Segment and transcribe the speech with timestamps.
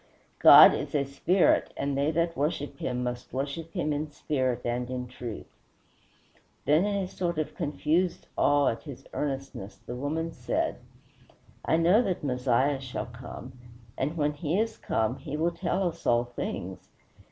[0.39, 4.89] God is a Spirit, and they that worship him must worship him in spirit and
[4.89, 5.45] in truth."
[6.65, 10.77] Then, in a sort of confused awe at his earnestness, the woman said,
[11.63, 13.51] "I know that Messiah shall come,
[13.95, 16.89] and when he is come he will tell us all things."